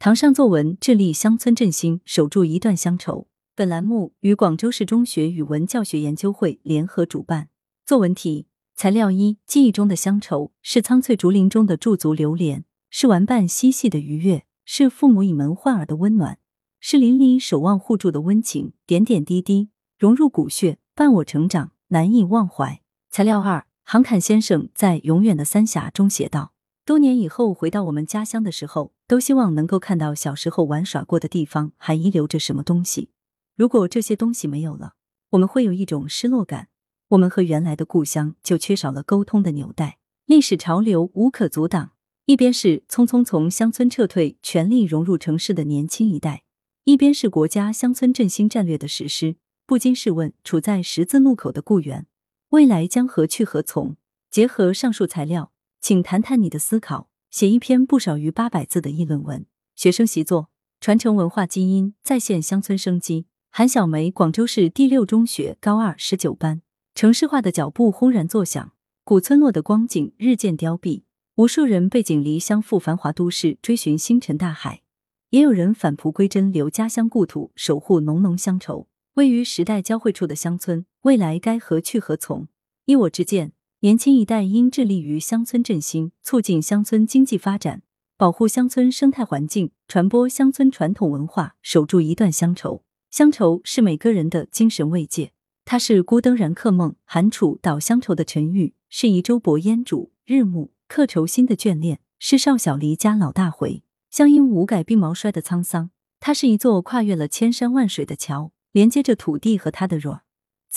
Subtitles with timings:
[0.00, 3.26] 堂上作文致力乡村振兴，守住一段乡愁。
[3.56, 7.48] 本栏目与广州市中学语文教学研究会联合主办。
[7.84, 16.38] 作文题：材料一：记忆中的乡愁是苍翠竹林中的驻足流连，是玩伴嬉戏的愉悦，是父母倚门唤儿的温暖，
[16.78, 18.74] 是邻里守望互助的温情。
[18.86, 22.80] 点点滴滴融入骨血，伴我成长，难以忘怀。
[23.10, 23.66] 材料二。
[23.90, 26.52] 杭侃先生在《永远的三峡》中写道
[26.88, 33.10] ：“多年以后回到我们家乡的时候，都希望能够看到小时候玩耍过的地方还遗留着什么东西。
[33.56, 34.94] 如果这些东西没有了，
[35.32, 36.68] 我们会有一种失落感。
[37.08, 39.98] 我们和原来的故乡就缺少了沟通的纽带。
[40.24, 41.90] 历史潮流无可阻挡，
[42.24, 46.44] 一边是匆匆从乡村撤退、全力融入城市的年轻一代，
[46.84, 49.36] 一边是国家乡村振兴战略的实施。
[49.66, 52.06] 不禁试问，处在十字路口的故园。”
[52.48, 53.96] 未来将何去何从？
[54.30, 59.46] 结合上述材料，请谈谈你的思考，写一篇不少于八百字的议论文。
[59.74, 63.26] 学生习作：传承文化基因，再现乡村生机。
[63.50, 66.62] 韩小梅，广州市第六中学高二十九班。
[66.94, 68.72] 城市化的脚步轰然作响，
[69.04, 71.02] 古村落的光景日渐凋敝，
[71.36, 74.82] 无数人背井离乡赴繁华都市，追寻星辰大海；
[75.30, 78.88] 也有人返璞归真，留家乡故土，守护浓浓乡愁。
[79.14, 82.48] 位于时代交汇处的乡村，未来该何去何从？
[82.84, 87.82] 依我之见，年轻一代应致力于乡村振兴，促进乡村经济发展，
[88.16, 92.82] 保护乡村生态环境，传播乡村传统文化，守住一段乡愁。
[93.12, 95.30] 乡愁是每个人的精神慰藉，
[95.64, 105.90] 它是孤灯燃客梦，寒楚导乡愁的沉郁；是移舟泊烟渚，日暮客愁心的眷恋；是少小离家老大回，乡音无改鬓毛衰的沧桑。
[106.18, 108.50] 它是一座跨越了千山万水的桥。
[108.72, 110.20] 连接着土地和它的弱，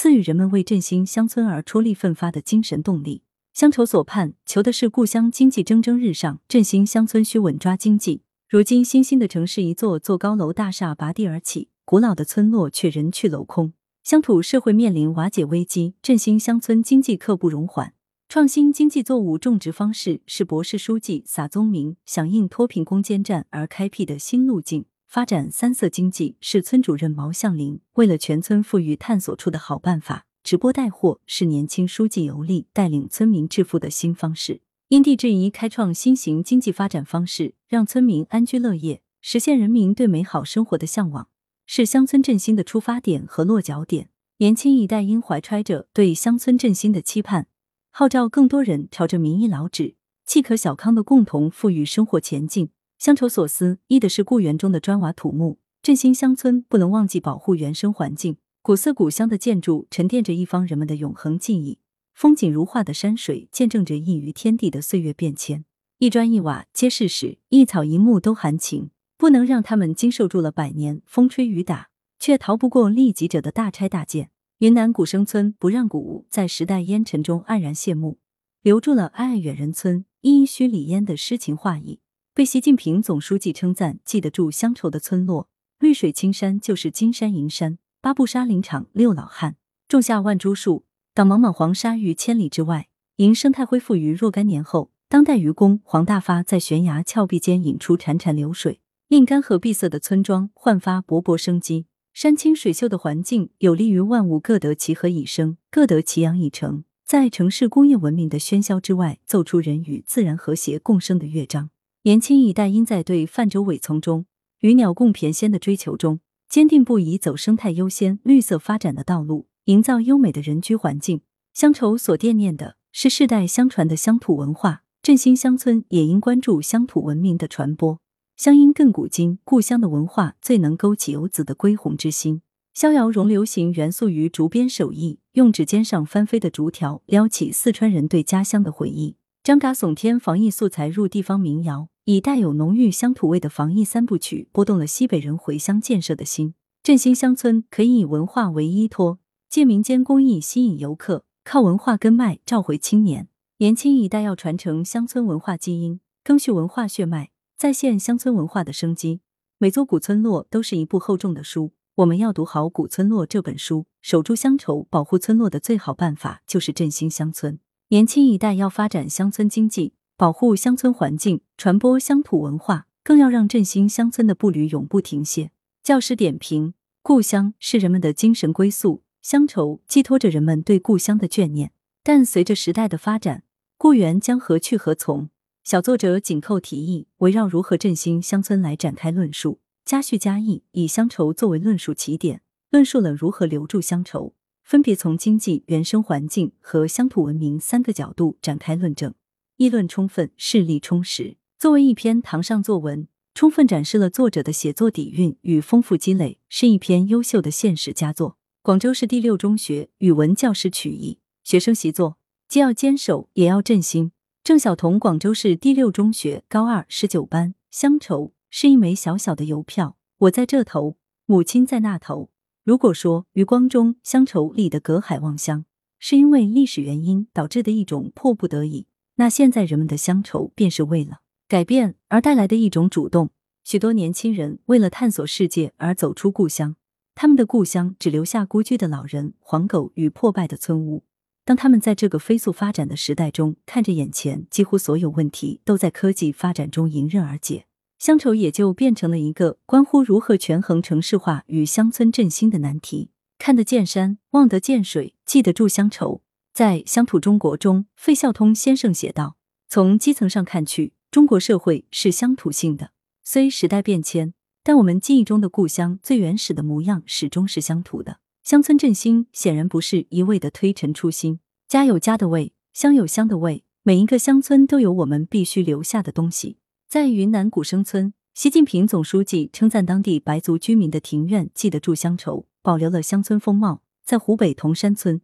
[0.02, 3.22] 赐予人们为振兴乡村而出力奋发的精神动力。
[3.54, 8.24] 乡愁所盼，求的是故乡经济蒸蒸日上，振兴乡村需稳抓经济。
[8.50, 17.94] 如今新兴的城市一座座高楼大厦拔地而起，古老的村落却人去楼空，乡土社会面临瓦解危机，振兴乡村经济刻不容缓。
[18.28, 24.86] 创新经济作物种植方式是博士书记撒宗明响应脱贫攻坚战而开辟的新路径。
[25.12, 30.26] 发展三色经济是村主任毛向林为了全村富裕探索出的好办法。
[30.42, 34.62] 直播带货是年轻书记游历带领村民致富的新方式。
[34.88, 41.28] 因地制宜开创新型经济发展方式，让村民安居乐业，实现人民对美好生活的向往，
[41.66, 44.08] 是乡村振兴的出发点和落脚点。
[44.38, 47.48] 年轻一代应怀揣着对乡村振兴的期盼，
[47.90, 49.96] 号召更多人朝着民意老址、
[50.26, 52.70] 契可小康的共同富裕生活前进。
[53.02, 55.58] 乡愁所思，依的是故园中的砖瓦土木。
[55.82, 58.38] 振兴乡村，不能忘记保护原生环境。
[58.62, 61.80] 古色古香的建筑沉淀着一方人们的永恒记忆，
[62.14, 65.66] 风景如画的山水见证着异于天地的岁月变迁。
[65.98, 68.92] 一砖一瓦皆是史，一草一木都含情。
[69.18, 71.90] 不能让他们经受住了百年风吹雨打，
[72.20, 74.30] 却逃不过利己者的大拆大建。
[74.60, 78.20] 云南古生村不让古物在时代烟尘中黯然谢幕，
[78.62, 82.00] 留住了哀爱远人村依墟里烟的诗情画意。
[82.42, 85.48] 被习近平总书记称赞记得住乡愁的村落，
[85.78, 87.78] 绿水青山就是金山银山。
[88.02, 89.58] 八步沙林场六老汉
[89.88, 92.88] 种下万株树，挡茫茫黄沙于千里之外，
[93.18, 94.90] 迎生态恢复于若干年后。
[95.08, 101.86] 当代愚公黄大发在悬崖峭壁间引出潺潺流水，令干涸闭塞的村庄焕发勃勃生机。
[102.12, 111.70] 山清水秀的环境有利于万物各得其和以生，各得其养以成，在城市工业文明的喧嚣之外，奏出人与自然和谐共生的乐章。
[112.04, 114.26] 年轻一代应在对泛舟苇丛中、
[114.62, 116.20] 与鸟共翩跹的追求中，
[116.50, 121.22] 坚定不移走生态优先、绿色发展的道路，营造优美的人居环境。
[121.54, 128.00] 乡愁所惦念的是世代相传的乡土文化，振兴乡村也应关注乡土文明的传播。
[128.36, 132.42] 乡音亘古今，故乡的文化最能勾起游子的归鸿之心。
[132.74, 139.18] 逍遥融流行元素于竹编手艺，用指尖上翻飞的竹条撩起四川人对家乡的回忆。
[139.44, 141.90] 张嘎耸天防疫素材入地方民谣。
[142.06, 146.56] 以带有浓郁乡土味的防疫三部曲，拨动了西北人回乡建设的心。
[146.82, 153.28] 振兴乡村可以以文化为依托，借民间工艺吸引游客，靠文化根脉召回青年。
[153.58, 159.22] 年轻一代要传承乡村文化基因，更续文化血脉，再现乡村文化的生机。
[159.60, 167.60] 每座古村落都是一部厚重的书，我们要读好《古村落》这本书，守住乡愁，保护村落的最好办法就是振兴乡村。
[167.90, 169.94] 年轻一代要发展乡村经济。
[170.22, 175.50] 保护乡村环境，传播乡土文化，更要让振兴乡村的步履永不停歇。
[175.82, 181.72] 教师点评：故乡是人们的精神归宿，乡愁寄托着人们对故乡的眷念。
[182.04, 183.42] 但随着时代的发展，
[183.80, 185.32] 故园将何去何从？
[185.64, 199.16] 小作者紧扣题意，围绕如何振兴乡村来展开论述，加叙加议，以乡愁作为论述起点，论述了如何留住乡愁，分别从经济、原生环境和乡土文明三个角度展开论证，
[199.62, 201.38] 议论充分，事例充实。
[201.60, 203.08] 作为一篇堂上作文。
[203.36, 208.40] 充分展示了作者的写作底蕴与丰富积累，是一篇优秀的现实佳作。
[208.64, 212.18] 广州市第六中学语文教师曲艺学生习作，
[212.50, 214.12] 既要坚守，也要振兴。
[214.44, 217.54] 郑晓彤，广州市第六中学高二十九班。
[217.70, 220.98] 乡愁是一枚小小的邮票，我在这头，
[221.28, 222.32] 母亲在那头。
[222.64, 225.66] 如果说余光中《乡愁》里的隔海望乡
[226.00, 228.88] 是因为历史原因导致的一种迫不得已，
[229.22, 231.20] 那现在人们的乡愁便是为了。
[231.48, 233.30] 改变而带来的一种主动，
[233.64, 236.76] 许多年轻人为了探索世界而走出故乡，
[237.14, 241.04] 他们的故乡只留下孤居的老人、黄狗与破败的村屋。
[241.46, 247.68] 当他们在这个飞速发展的时代中，看着眼前几乎所有问题都在科技发展中迎刃而解，
[248.00, 253.12] 乡愁也就变成了一个关乎如何权衡城市化与乡村振兴的难题。
[253.38, 256.24] 看得见山，望得见水，记得住乡愁。
[256.54, 259.38] 在《乡土中国》中，费孝通先生写道
[259.70, 262.92] ：“从基层上看去。”中国社会是乡土性的，
[263.24, 264.34] 虽时代变迁，
[264.64, 268.20] 但我们记忆中的故乡最原始的模样始终是乡土的。
[268.44, 276.58] 乡村振兴显然不是一味的推陈出新，家有家的味，乡有乡的味，每一个乡村都有我们必须留下的东西。
[276.90, 283.82] 在云南古生村，习近平总书记称赞当地白族居民的庭院记得住乡愁，保留了乡村风貌。
[284.04, 285.22] 在湖北铜山村，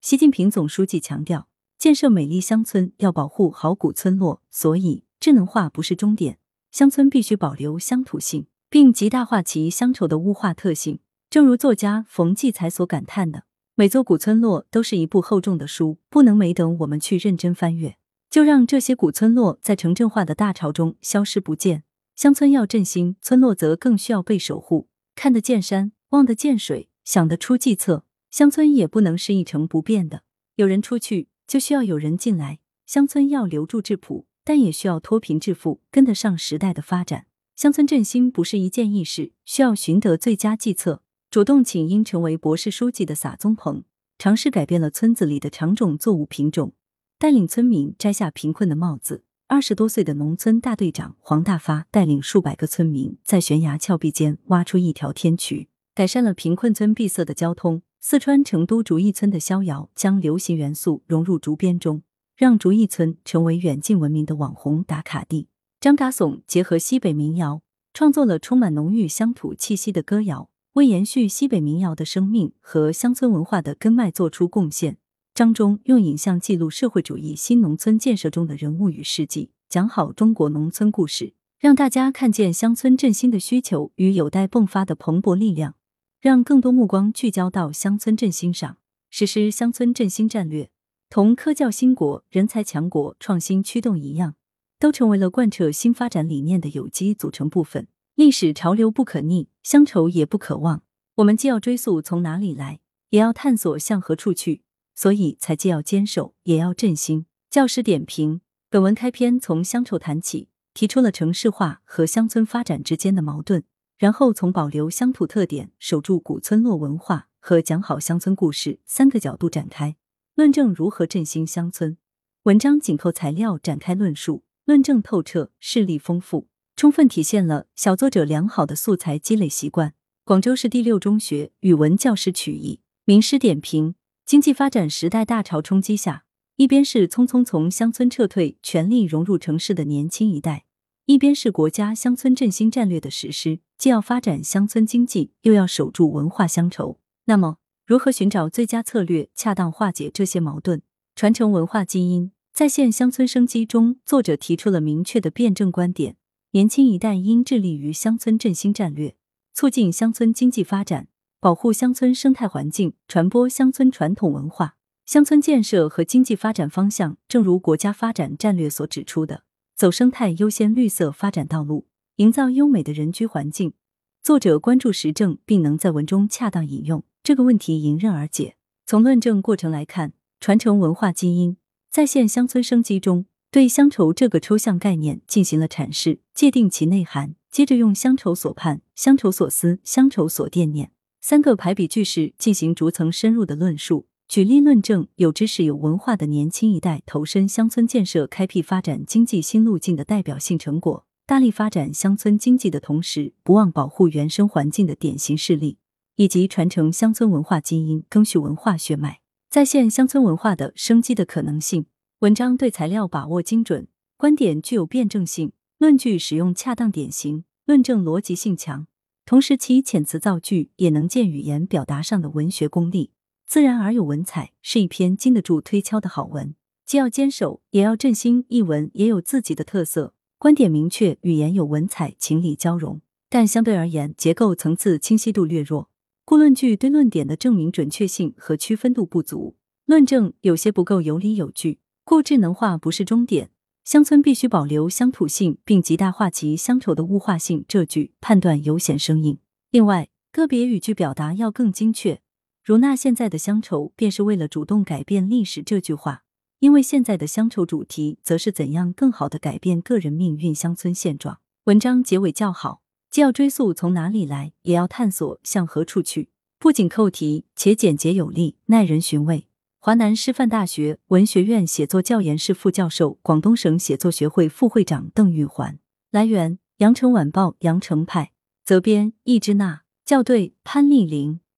[0.00, 5.04] 习近平总书记强调，建设美丽乡村要保护好古村落，所以。
[5.20, 6.38] 智能化不是终点，
[6.70, 11.00] 乡村必须保留乡土性，并极大化其乡愁的物化特性。
[11.28, 13.42] 正如作家冯骥才所感叹的
[13.74, 17.96] ：“每座古村落都是一部厚重的书，不能没等我们去认真翻阅，
[18.30, 21.82] 就让这些古村落在城镇化的大潮中消失不见。”
[22.14, 24.88] 乡村要振兴，村落则更需要被守护。
[25.16, 30.22] 看得见山，望得见水，想得出计策，乡村也不能是一成不变的。
[30.56, 32.60] 有人出去，就需要有人进来。
[32.86, 34.26] 乡村要留住质朴。
[34.44, 37.26] 但也需要脱贫致富，跟得上时代的发展。
[37.54, 41.02] 乡村振兴不是一件易事，需要寻得最佳计策。
[41.30, 43.84] 主动请缨成为博士书记的撒宗鹏，
[44.18, 46.72] 尝试改变了村子里的常种作物品种，
[47.18, 49.22] 带领村民摘下贫困的帽子。
[49.48, 57.82] 二十多岁的农村大队长黄大发带领数百个村民在悬崖峭壁间挖出一条天渠，改善了贫困村闭塞的交通。
[58.00, 62.02] 四川成都竹艺村的逍遥将流行元素融入竹编中。
[62.36, 65.48] 让竹艺村成为远近闻名的网红打卡地。
[65.80, 67.62] 张嘎怂结合西北民谣，
[67.92, 74.98] 创作了充满浓郁乡土气息的歌谣，为延续西北民谣的生命和乡村文化的根脉做出贡献。
[75.34, 85.74] 张忠用影像记录社会主义新农村建设中的人物与事迹，讲好中国农村故事，让大家看见乡村振兴的需求与有待迸发的蓬勃力量，
[86.20, 88.78] 让更多目光聚焦到乡村振兴上，
[89.08, 90.70] 实施乡村振兴战略。
[91.08, 94.34] 同科教兴国、人才强国、创新驱动一样，
[94.80, 97.86] 都成为了贯彻新发展理念的有机组成部分。
[98.16, 100.82] 历史潮流不可逆，乡愁也不可忘。
[101.14, 102.80] 我们既要追溯从哪里来，
[103.10, 104.62] 也要探索向何处去。
[104.96, 107.26] 所以才既要坚守，也要振兴。
[107.48, 113.62] 教师点评：本文开篇从乡愁谈起，提出了城市化和乡村发展之间的矛盾，
[113.98, 119.96] 然后从保留乡土特点、守住古村落文化和讲好乡村故事三个角度展开。
[120.36, 121.98] 论证如何振兴乡村，
[122.44, 129.94] 文章紧扣材料展开论述，论证透彻，事例丰富，充分体现了小作者良好的素材积累习惯。
[130.24, 136.24] 广州市第六中学语文教师曲艺名师点评：经济发展时代大潮冲击下，
[136.54, 140.66] 一边是匆匆从乡村撤退、全力融入城市的年轻一代，
[141.08, 146.98] 一边是国家乡村振兴战略的实施，既要发展乡村经济，又要守住文化乡愁。
[147.24, 150.82] 那么，如何寻找最佳策略，恰当化解这些矛盾，
[151.16, 156.16] 传承文化基因，再现乡村生机中，作者提出了明确的辩证观点：
[156.50, 159.16] 年轻一代应致力于乡村振兴战略，
[159.54, 161.08] 促进乡村经济发展，
[161.40, 164.76] 保护乡村生态环境，传播乡村传统文化。
[165.06, 169.44] 乡村建设和经济发展方向，正如国家发展战略所指出的，
[169.78, 173.74] 走生态优先绿色发展道路，营造优美的人居环境。
[174.20, 177.04] 作者关注时政，并能在文中恰当引用。
[177.22, 178.56] 这个问题迎刃而解。
[178.84, 181.56] 从论证过程来看，传承文化基因，
[181.92, 187.36] 在现乡村生机中，对乡愁这个抽象概念进行了阐释，界定其内涵。
[187.48, 205.78] 接着用乡愁所盼、乡愁所思、乡愁所惦念三个排比句式进行逐层深入的论述，举例论证有知识有文化的年轻一代投身乡村建设、开辟发展经济新路径的代表性成果，大力发展乡村经济的同时，不忘保护原生环境的典型事例，
[206.16, 211.86] 以及传承乡村文化基因、赓续文化血脉，再现乡村文化的生机的可能性。
[212.18, 218.86] 文章对材料把握精准，观点具有辩证性，论据使用恰当典型，论证逻辑性强。
[219.24, 223.12] 同时，其遣词造句也能见语言表达上的文学功力，
[223.48, 226.54] 自然而有文采，是一篇经得住推敲的好文。
[226.84, 228.44] 既要坚守，也要振兴。
[228.48, 233.00] 一文也有自己的特色，观点明确，语言有文采，情理交融。
[233.30, 235.88] 但相对而言，结构层次清晰度略弱，
[236.26, 241.78] 故论据对论点的证明准确性和区分度不足，论证有些不够有理有据。
[242.04, 243.50] 故智能化不是终点。
[243.82, 247.64] 乡村必须保留乡土性，并极大化其乡愁的物化性。
[247.66, 249.38] 这句判断有显生硬。
[249.70, 252.20] 另外，个别语句表达要更精确，
[252.68, 256.24] 如那现在的乡愁便是为了主动改变历史这句话，
[256.58, 261.38] 因为现在的乡愁主题则是怎样更好的改变个人命运、乡村现状。
[261.64, 269.46] 文章结尾较好，既要追溯从哪里来，也要探索向何处去，不仅扣题，且简洁有力，耐人寻味。
[269.78, 275.78] 华南师范大学文学院写作教研室副教授、广东省写作学会副会长邓玉环。
[276.10, 278.32] 来源：羊城晚报羊城派。
[278.62, 279.84] 责编：易之娜。
[280.04, 281.40] 校对：潘丽玲。